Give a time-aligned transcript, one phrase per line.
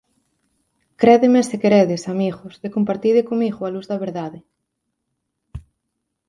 [1.01, 4.39] Crédeme se queredes, amigos, e compartide comigo a luz da verdade.